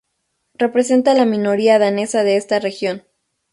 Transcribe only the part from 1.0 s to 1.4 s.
a la